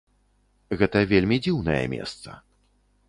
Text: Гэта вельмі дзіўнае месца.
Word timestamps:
Гэта 0.79 1.03
вельмі 1.13 1.37
дзіўнае 1.45 1.81
месца. 1.95 2.29